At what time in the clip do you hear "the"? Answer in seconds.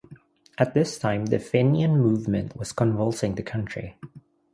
1.27-1.37, 3.35-3.43